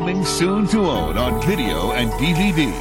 [0.00, 2.72] Coming soon to own on video and DVD.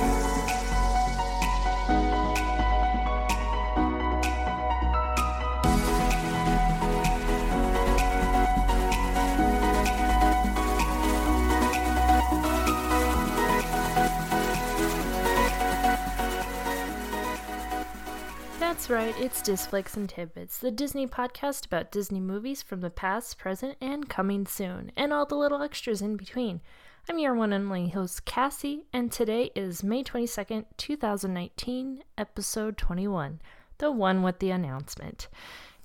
[18.59, 23.37] That's right, it's Disflix and Tidbits, the Disney podcast about Disney movies from the past,
[23.37, 26.61] present, and coming soon, and all the little extras in between.
[27.09, 33.41] I'm your one and only host, Cassie, and today is May 22nd, 2019, episode 21,
[33.79, 35.27] the one with the announcement.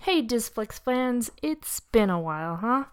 [0.03, 2.85] Hey, Disflix fans, it's been a while, huh?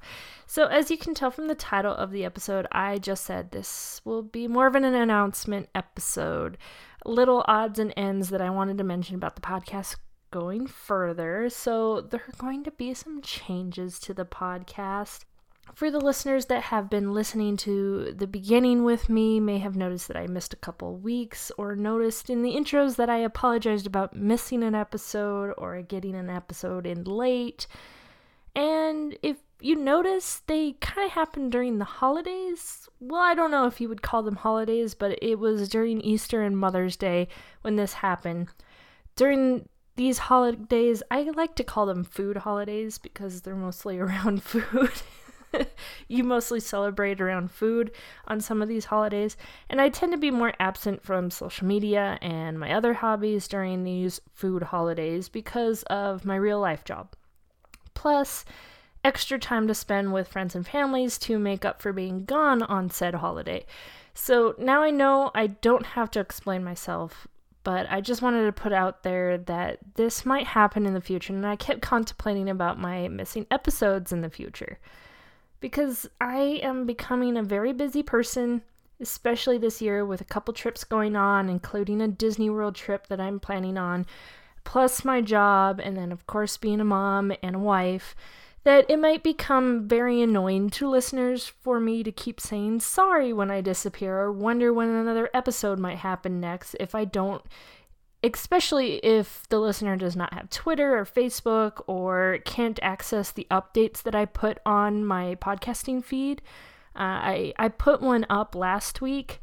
[0.47, 3.99] So, as you can tell from the title of the episode, I just said this
[4.05, 6.57] will be more of an announcement episode
[7.03, 9.97] little odds and ends that I wanted to mention about the podcast
[10.31, 11.49] going further.
[11.49, 15.25] So, there are going to be some changes to the podcast.
[15.73, 20.07] For the listeners that have been listening to the beginning with me, may have noticed
[20.09, 24.15] that I missed a couple weeks, or noticed in the intros that I apologized about
[24.15, 27.67] missing an episode or getting an episode in late.
[28.53, 32.89] And if you notice they kind of happened during the holidays.
[32.99, 36.41] Well, I don't know if you would call them holidays, but it was during Easter
[36.41, 37.27] and Mother's Day
[37.61, 38.49] when this happened.
[39.15, 44.91] During these holidays, I like to call them food holidays because they're mostly around food.
[46.07, 47.91] you mostly celebrate around food
[48.27, 49.37] on some of these holidays,
[49.69, 53.83] and I tend to be more absent from social media and my other hobbies during
[53.83, 57.15] these food holidays because of my real life job.
[57.93, 58.45] Plus,
[59.03, 62.89] extra time to spend with friends and families to make up for being gone on
[62.89, 63.65] said holiday.
[64.13, 67.27] So now I know I don't have to explain myself,
[67.63, 71.33] but I just wanted to put out there that this might happen in the future,
[71.33, 74.79] and I kept contemplating about my missing episodes in the future.
[75.61, 78.63] Because I am becoming a very busy person,
[78.99, 83.21] especially this year with a couple trips going on, including a Disney World trip that
[83.21, 84.05] I'm planning on,
[84.65, 88.15] plus my job, and then, of course, being a mom and a wife
[88.63, 93.49] that it might become very annoying to listeners for me to keep saying sorry when
[93.49, 97.43] I disappear or wonder when another episode might happen next if I don't,
[98.23, 104.03] especially if the listener does not have Twitter or Facebook or can't access the updates
[104.03, 106.41] that I put on my podcasting feed.
[106.95, 109.41] Uh, I, I put one up last week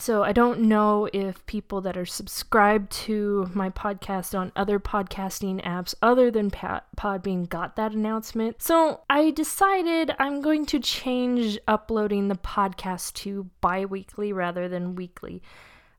[0.00, 5.60] so I don't know if people that are subscribed to my podcast on other podcasting
[5.64, 8.62] apps other than Podbean got that announcement.
[8.62, 14.94] So I decided I'm going to change uploading the podcast to bi weekly rather than
[14.94, 15.42] weekly.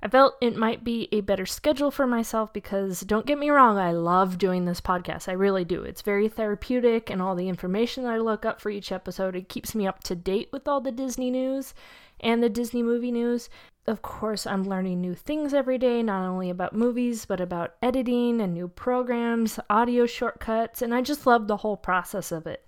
[0.02, 3.78] I felt it might be a better schedule for myself because don't get me wrong,
[3.78, 5.28] I love doing this podcast.
[5.28, 5.84] I really do.
[5.84, 9.50] It's very therapeutic and all the information that I look up for each episode, it
[9.50, 11.74] keeps me up to date with all the Disney news
[12.22, 13.50] and the Disney movie news
[13.90, 18.40] of course, I'm learning new things every day, not only about movies, but about editing
[18.40, 22.64] and new programs, audio shortcuts, and I just love the whole process of it.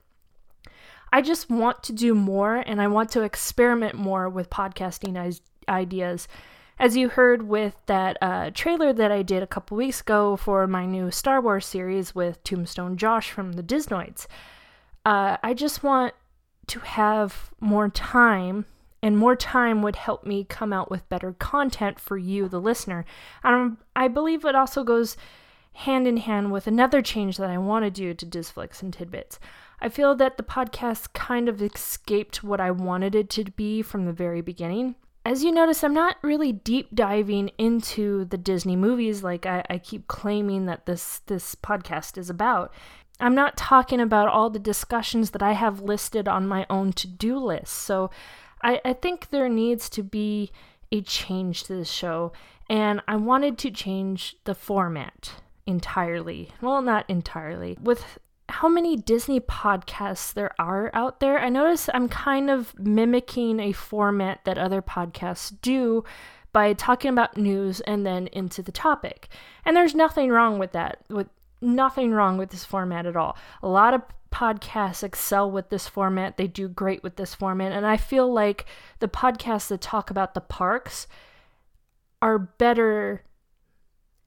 [1.14, 6.28] I just want to do more and I want to experiment more with podcasting ideas.
[6.80, 10.66] As you heard with that uh, trailer that I did a couple weeks ago for
[10.66, 14.28] my new Star Wars series with Tombstone Josh from the Disnoids,
[15.06, 16.14] uh, I just want
[16.68, 18.66] to have more time
[19.04, 23.06] and more time would help me come out with better content for you, the listener.
[23.44, 25.18] Um, I believe it also goes
[25.74, 29.40] hand in hand with another change that I want to do to Disflix and Tidbits.
[29.80, 34.06] I feel that the podcast kind of escaped what I wanted it to be from
[34.06, 34.96] the very beginning.
[35.24, 39.78] As you notice, I'm not really deep diving into the Disney movies like I, I
[39.78, 42.74] keep claiming that this this podcast is about.
[43.20, 47.38] I'm not talking about all the discussions that I have listed on my own to-do
[47.38, 47.74] list.
[47.74, 48.10] So
[48.64, 50.52] I, I think there needs to be
[50.92, 52.34] a change to this show,
[52.68, 55.34] and I wanted to change the format
[55.68, 56.50] entirely.
[56.62, 57.78] Well, not entirely.
[57.80, 58.18] With
[58.52, 63.72] how many Disney podcasts there are out there, I notice I'm kind of mimicking a
[63.72, 66.04] format that other podcasts do
[66.54, 69.30] by talking about news and then into the topic.
[69.66, 71.00] And there's nothing wrong with that.
[71.10, 71.30] With
[71.62, 73.38] nothing wrong with this format at all.
[73.64, 74.02] A lot of
[74.32, 76.38] podcasts excel with this format.
[76.38, 77.72] They do great with this format.
[77.72, 78.66] And I feel like
[79.00, 81.08] the podcasts that talk about the parks
[82.22, 83.24] are better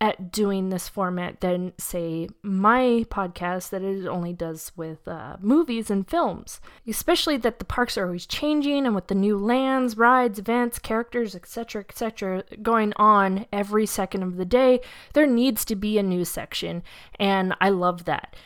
[0.01, 5.91] at doing this format than, say, my podcast that it only does with uh, movies
[5.91, 6.61] and films.
[6.87, 11.35] Especially that the parks are always changing and with the new lands, rides, events, characters,
[11.35, 14.81] etc., etc., going on every second of the day,
[15.13, 16.83] there needs to be a news section.
[17.19, 18.37] And I love that.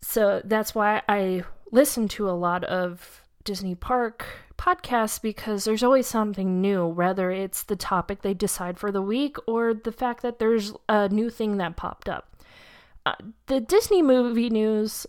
[0.00, 4.26] So that's why I listen to a lot of Disney Park
[4.56, 9.36] podcast because there's always something new, whether it's the topic they decide for the week
[9.46, 12.36] or the fact that there's a new thing that popped up.
[13.06, 13.14] Uh,
[13.46, 15.06] the Disney movie news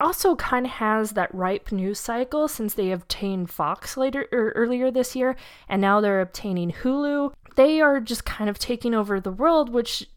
[0.00, 4.52] also kind of has that ripe news cycle since they obtained Fox later or er,
[4.56, 5.36] earlier this year
[5.68, 7.32] and now they're obtaining Hulu.
[7.56, 10.08] They are just kind of taking over the world, which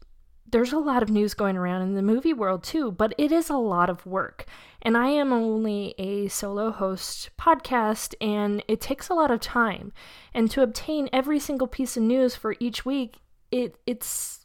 [0.50, 3.50] there's a lot of news going around in the movie world too, but it is
[3.50, 4.46] a lot of work.
[4.84, 9.92] And I am only a solo host podcast, and it takes a lot of time.
[10.34, 13.16] And to obtain every single piece of news for each week,
[13.50, 14.44] it it's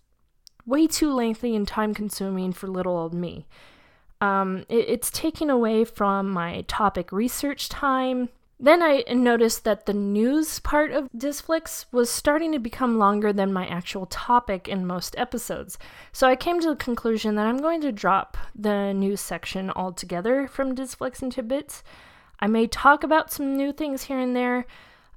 [0.66, 3.48] way too lengthy and time consuming for little old me.
[4.22, 9.94] Um, it, it's taking away from my topic research time then I noticed that the
[9.94, 15.18] news part of Disflix was starting to become longer than my actual topic in most
[15.18, 15.78] episodes.
[16.12, 20.46] So I came to the conclusion that I'm going to drop the news section altogether
[20.48, 21.84] from Disflix and Tidbits.
[22.42, 24.66] I may talk about some new things here and there,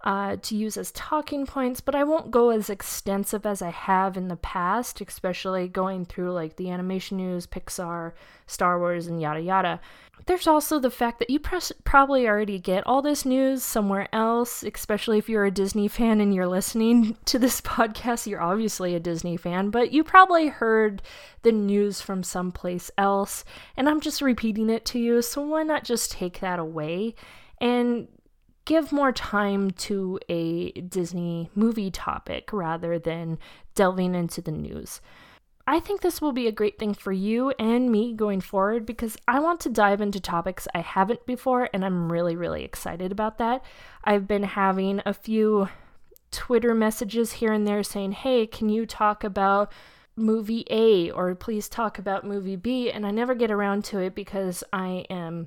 [0.04, 4.16] uh, to use as talking points, but I won't go as extensive as I have
[4.16, 8.12] in the past, especially going through like the animation news, Pixar,
[8.46, 9.80] Star Wars, and yada yada.
[10.26, 14.62] There's also the fact that you pres- probably already get all this news somewhere else,
[14.62, 18.26] especially if you're a Disney fan and you're listening to this podcast.
[18.26, 21.02] You're obviously a Disney fan, but you probably heard
[21.42, 23.44] the news from someplace else,
[23.76, 27.14] and I'm just repeating it to you, so why not just take that away?
[27.60, 28.08] And
[28.64, 33.38] give more time to a Disney movie topic rather than
[33.74, 35.00] delving into the news.
[35.66, 39.16] I think this will be a great thing for you and me going forward because
[39.28, 43.38] I want to dive into topics I haven't before, and I'm really, really excited about
[43.38, 43.64] that.
[44.02, 45.68] I've been having a few
[46.32, 49.72] Twitter messages here and there saying, hey, can you talk about
[50.16, 52.90] movie A or please talk about movie B?
[52.90, 55.46] And I never get around to it because I am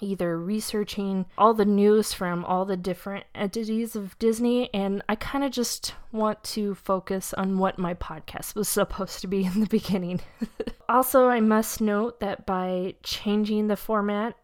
[0.00, 5.44] either researching all the news from all the different entities of Disney, and I kind
[5.44, 9.66] of just want to focus on what my podcast was supposed to be in the
[9.66, 10.20] beginning.
[10.88, 14.36] also, I must note that by changing the format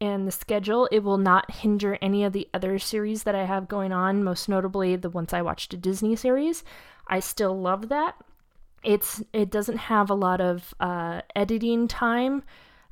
[0.00, 3.68] and the schedule, it will not hinder any of the other series that I have
[3.68, 6.64] going on, most notably the Once I Watched a Disney series.
[7.08, 8.16] I still love that.
[8.84, 12.42] It's it doesn't have a lot of uh, editing time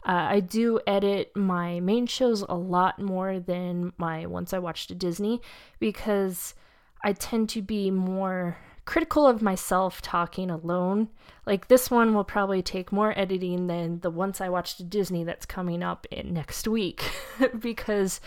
[0.06, 4.90] uh, I do edit my main shows a lot more than my Once I Watched
[4.90, 5.40] a Disney
[5.78, 6.54] because
[7.02, 11.08] I tend to be more critical of myself talking alone.
[11.46, 15.24] Like this one will probably take more editing than the Once I Watched a Disney
[15.24, 17.10] that's coming up next week
[17.58, 18.20] because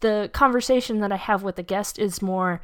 [0.00, 2.60] the conversation that I have with the guest is more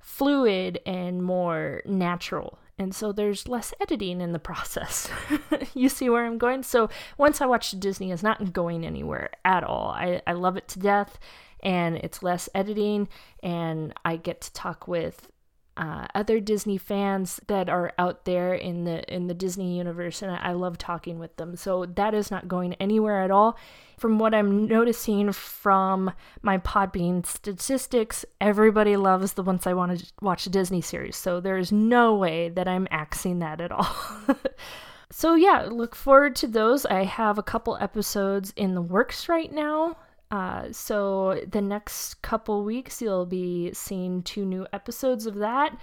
[0.00, 5.08] fluid and more natural and so there's less editing in the process.
[5.74, 6.62] you see where I'm going?
[6.62, 6.88] So
[7.18, 9.90] once I watch Disney, it's not going anywhere at all.
[9.90, 11.18] I, I love it to death,
[11.60, 13.08] and it's less editing,
[13.42, 15.30] and I get to talk with
[15.76, 20.30] uh, other Disney fans that are out there in the in the Disney universe, and
[20.30, 21.56] I love talking with them.
[21.56, 23.58] So that is not going anywhere at all.
[23.98, 26.12] From what I'm noticing from
[26.42, 31.16] my Podbean statistics, everybody loves the Once I Want to Watch a Disney series.
[31.16, 33.96] So there is no way that I'm axing that at all.
[35.10, 36.84] so yeah, look forward to those.
[36.86, 39.96] I have a couple episodes in the works right now.
[40.30, 45.76] Uh, so the next couple weeks, you'll be seeing two new episodes of that.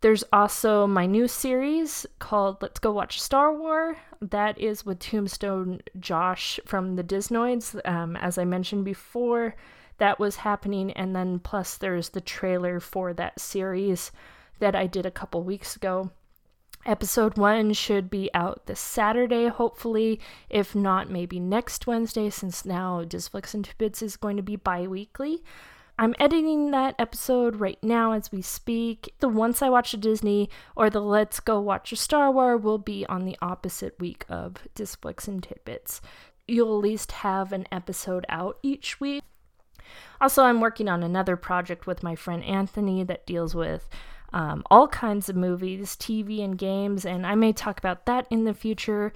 [0.00, 3.96] There's also my new series called Let's Go Watch Star Wars.
[4.20, 7.80] That is with Tombstone Josh from the Disnoids.
[7.88, 9.54] Um, as I mentioned before,
[9.98, 10.92] that was happening.
[10.92, 14.12] And then plus, there's the trailer for that series
[14.58, 16.10] that I did a couple weeks ago.
[16.86, 20.20] Episode one should be out this Saturday, hopefully.
[20.48, 24.86] If not, maybe next Wednesday, since now Disflix and Tidbits is going to be bi
[24.86, 25.42] weekly.
[25.98, 29.12] I'm editing that episode right now as we speak.
[29.18, 32.78] The Once I Watch a Disney or the Let's Go Watch a Star Wars will
[32.78, 36.00] be on the opposite week of Disflix and Tidbits.
[36.46, 39.24] You'll at least have an episode out each week.
[40.20, 43.88] Also, I'm working on another project with my friend Anthony that deals with
[44.32, 48.44] um, all kinds of movies, TV, and games, and I may talk about that in
[48.44, 49.12] the future.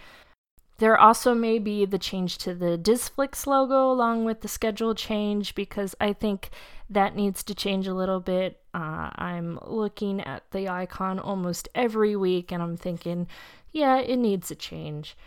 [0.78, 5.54] There also may be the change to the Disflix logo along with the schedule change
[5.54, 6.48] because I think
[6.88, 8.62] that needs to change a little bit.
[8.72, 13.28] Uh, I'm looking at the icon almost every week and I'm thinking,
[13.72, 15.18] yeah, it needs a change.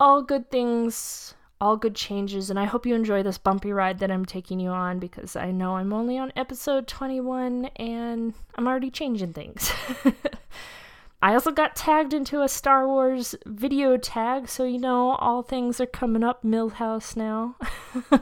[0.00, 4.10] All good things all good changes, and I hope you enjoy this bumpy ride that
[4.10, 8.90] I'm taking you on because I know I'm only on episode 21 and I'm already
[8.90, 9.72] changing things.
[11.22, 15.80] I also got tagged into a Star Wars video tag, so you know all things
[15.80, 17.54] are coming up Milhouse now.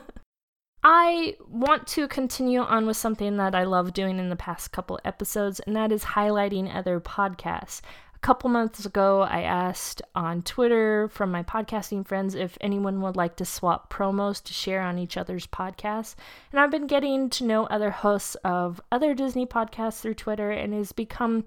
[0.84, 5.00] I want to continue on with something that I love doing in the past couple
[5.02, 7.80] episodes, and that is highlighting other podcasts.
[8.22, 13.36] Couple months ago, I asked on Twitter from my podcasting friends if anyone would like
[13.36, 16.16] to swap promos to share on each other's podcasts.
[16.52, 20.74] And I've been getting to know other hosts of other Disney podcasts through Twitter, and
[20.74, 21.46] it's become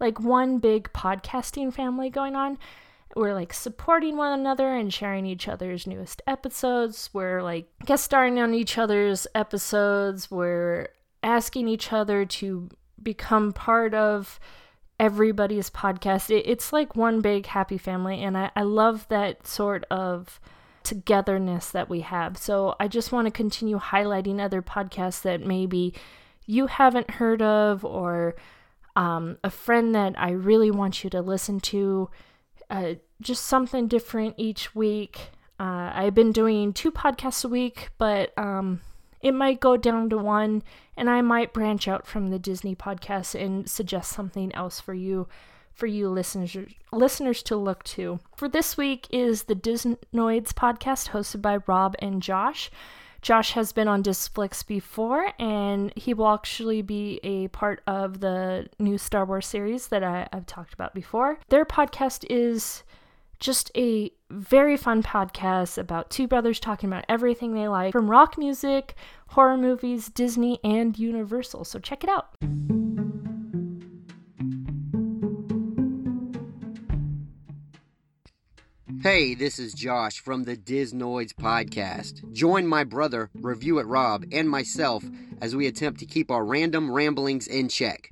[0.00, 2.58] like one big podcasting family going on
[3.16, 7.10] we're like supporting one another and sharing each other's newest episodes.
[7.12, 10.30] We're like guest starring on each other's episodes.
[10.30, 10.88] We're
[11.22, 12.68] asking each other to
[13.02, 14.40] become part of
[14.98, 16.30] everybody's podcast.
[16.30, 20.40] It, it's like one big happy family, and I, I love that sort of
[20.82, 22.36] togetherness that we have.
[22.36, 25.94] So I just want to continue highlighting other podcasts that maybe
[26.46, 28.36] you haven't heard of or
[28.96, 32.10] um, a friend that I really want you to listen to
[32.70, 35.30] uh, just something different each week.
[35.58, 38.80] Uh, I've been doing two podcasts a week, but um,
[39.24, 40.62] it might go down to one,
[40.98, 45.26] and I might branch out from the Disney podcast and suggest something else for you,
[45.72, 46.54] for you listeners
[46.92, 48.20] listeners to look to.
[48.36, 52.70] For this week is the Disnoids podcast hosted by Rob and Josh.
[53.22, 58.66] Josh has been on Disflix before, and he will actually be a part of the
[58.78, 61.38] new Star Wars series that I, have talked about before.
[61.48, 62.82] Their podcast is
[63.44, 68.38] just a very fun podcast about two brothers talking about everything they like from rock
[68.38, 68.94] music,
[69.28, 71.64] horror movies, Disney, and Universal.
[71.66, 72.34] So check it out.
[79.02, 82.32] Hey, this is Josh from the Disnoids podcast.
[82.32, 85.04] Join my brother, Review It Rob, and myself
[85.42, 88.08] as we attempt to keep our random ramblings in check.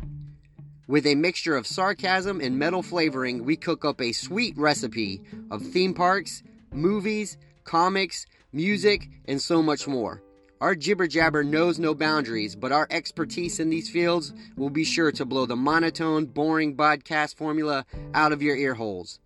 [0.93, 5.63] With a mixture of sarcasm and metal flavoring, we cook up a sweet recipe of
[5.63, 10.23] theme parks, movies, comics, music, and so much more.
[10.61, 15.11] Our jibber jabber knows no boundaries, but our expertise in these fields will be sure
[15.13, 19.19] to blow the monotone, boring podcast formula out of your ear holes.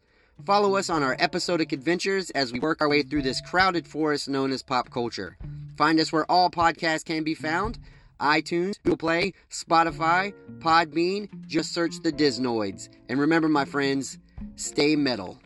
[0.44, 4.28] Follow us on our episodic adventures as we work our way through this crowded forest
[4.28, 5.36] known as pop culture.
[5.76, 7.80] Find us where all podcasts can be found
[8.20, 11.28] iTunes, Google Play, Spotify, Podbean.
[11.46, 12.88] Just search the Disnoids.
[13.08, 14.18] And remember, my friends,
[14.56, 15.38] stay metal.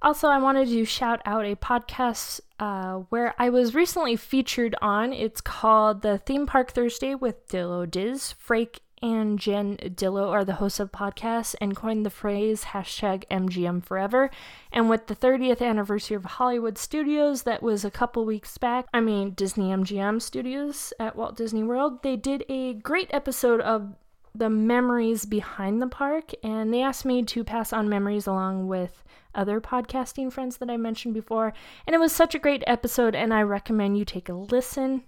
[0.00, 5.12] Also, I wanted to shout out a podcast uh, where I was recently featured on.
[5.12, 8.34] It's called The Theme Park Thursday with Dillo Diz.
[8.46, 13.84] Frake and Jen Dillo are the hosts of podcasts and coined the phrase hashtag MGM
[13.84, 14.30] forever.
[14.72, 19.00] And with the 30th anniversary of Hollywood Studios, that was a couple weeks back, I
[19.00, 23.94] mean, Disney MGM Studios at Walt Disney World, they did a great episode of
[24.34, 29.02] the memories behind the park, and they asked me to pass on memories along with
[29.34, 31.52] other podcasting friends that I mentioned before.
[31.86, 35.04] And it was such a great episode, and I recommend you take a listen.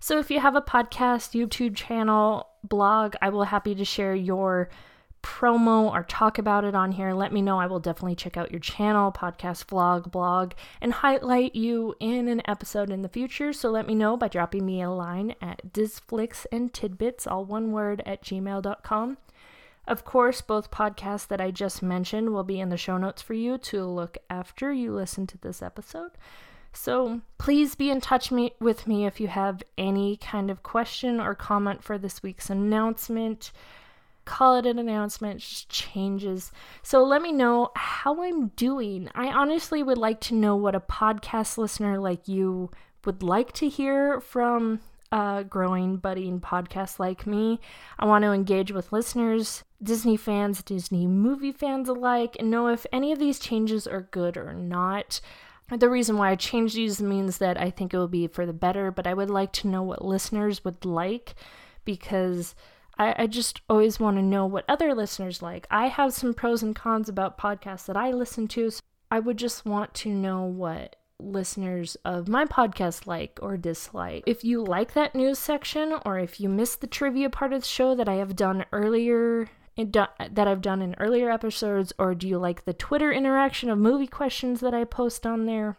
[0.00, 4.68] So if you have a podcast, YouTube channel, blog, I will happy to share your
[5.24, 7.14] promo or talk about it on here.
[7.14, 7.58] Let me know.
[7.58, 10.52] I will definitely check out your channel, podcast, vlog, blog,
[10.82, 13.52] and highlight you in an episode in the future.
[13.54, 17.72] So let me know by dropping me a line at disflix and tidbits, all one
[17.72, 19.16] word, at gmail.com.
[19.86, 23.34] Of course, both podcasts that I just mentioned will be in the show notes for
[23.34, 26.12] you to look after you listen to this episode.
[26.74, 31.20] So please be in touch me, with me if you have any kind of question
[31.20, 33.52] or comment for this week's announcement.
[34.24, 36.50] Call it an announcement, just changes.
[36.82, 39.08] So let me know how I'm doing.
[39.14, 42.70] I honestly would like to know what a podcast listener like you
[43.04, 44.80] would like to hear from
[45.12, 47.60] a growing, budding podcast like me.
[47.98, 52.86] I want to engage with listeners, Disney fans, Disney movie fans alike, and know if
[52.92, 55.20] any of these changes are good or not.
[55.70, 58.52] The reason why I changed these means that I think it will be for the
[58.52, 61.34] better, but I would like to know what listeners would like
[61.84, 62.54] because
[62.98, 65.66] I, I just always want to know what other listeners like.
[65.70, 68.80] I have some pros and cons about podcasts that I listen to, so
[69.10, 74.24] I would just want to know what listeners of my podcast like or dislike.
[74.26, 77.66] If you like that news section or if you missed the trivia part of the
[77.66, 82.38] show that I have done earlier that I've done in earlier episodes, or do you
[82.38, 85.76] like the Twitter interaction of movie questions that I post on there?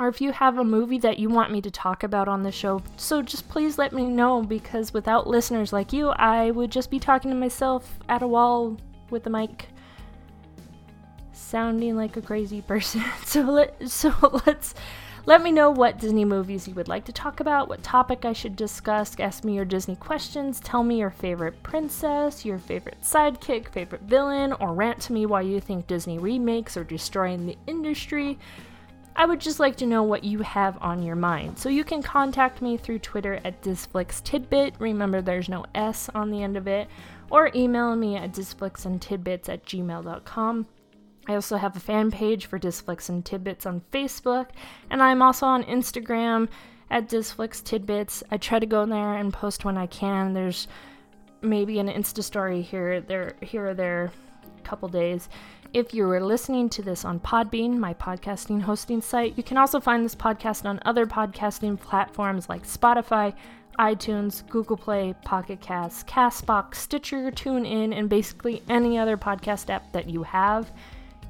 [0.00, 2.52] Or if you have a movie that you want me to talk about on the
[2.52, 6.90] show, so just please let me know because without listeners like you, I would just
[6.90, 8.76] be talking to myself at a wall
[9.10, 9.66] with a mic
[11.32, 13.02] sounding like a crazy person.
[13.24, 14.14] so let so
[14.46, 14.74] let's
[15.28, 18.32] Let me know what Disney movies you would like to talk about, what topic I
[18.32, 23.68] should discuss, ask me your Disney questions, tell me your favorite princess, your favorite sidekick,
[23.68, 28.38] favorite villain, or rant to me why you think Disney remakes are destroying the industry.
[29.16, 31.58] I would just like to know what you have on your mind.
[31.58, 34.76] So you can contact me through Twitter at DisflixTidbit.
[34.78, 36.88] Remember, there's no S on the end of it.
[37.30, 40.66] Or email me at disflixandtidbits at gmail.com.
[41.28, 44.48] I also have a fan page for Disflix and Tidbits on Facebook,
[44.90, 46.48] and I'm also on Instagram
[46.90, 48.22] at Disflix Tidbits.
[48.30, 50.32] I try to go there and post when I can.
[50.32, 50.68] There's
[51.42, 54.10] maybe an Insta story here, there, here or there,
[54.56, 55.28] a couple days.
[55.74, 59.80] If you are listening to this on Podbean, my podcasting hosting site, you can also
[59.80, 63.34] find this podcast on other podcasting platforms like Spotify,
[63.78, 70.08] iTunes, Google Play, Pocket Casts, Castbox, Stitcher, TuneIn, and basically any other podcast app that
[70.08, 70.72] you have.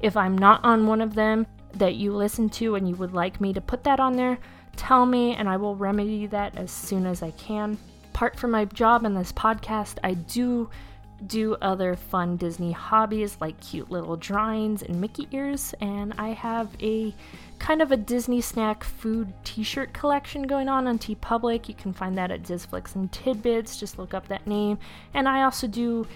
[0.01, 3.39] If I'm not on one of them that you listen to and you would like
[3.39, 4.37] me to put that on there,
[4.75, 7.77] tell me and I will remedy that as soon as I can.
[8.13, 10.69] Apart from my job in this podcast, I do
[11.27, 16.69] do other fun Disney hobbies like cute little drawings and Mickey ears, and I have
[16.81, 17.13] a
[17.59, 21.67] kind of a Disney snack food t-shirt collection going on on TeePublic.
[21.67, 23.77] You can find that at Disflix and Tidbits.
[23.77, 24.79] Just look up that name.
[25.13, 26.07] And I also do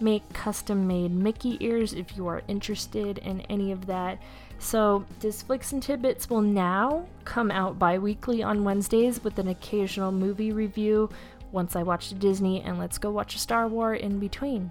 [0.00, 4.18] make custom made Mickey ears if you are interested in any of that.
[4.58, 10.12] So, Disflix and Tidbits will now come out bi weekly on Wednesdays with an occasional
[10.12, 11.10] movie review
[11.52, 14.70] once I watch a Disney and let's go watch a Star Wars in between.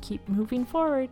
[0.00, 1.08] Keep moving forward.